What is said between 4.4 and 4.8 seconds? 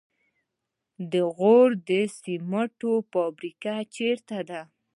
ده؟